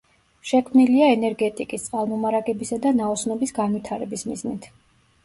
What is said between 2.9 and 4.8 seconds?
ნაოსნობის განვითარების მიზნით.